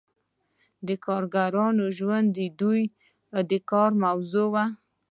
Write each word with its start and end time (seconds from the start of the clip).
د 0.87 0.89
کارګرانو 1.05 1.85
ژوند 1.97 2.27
د 2.37 2.39
دوی 2.59 2.81
د 3.49 3.51
کار 3.69 3.91
موضوع 4.03 4.47
وه. 4.53 4.65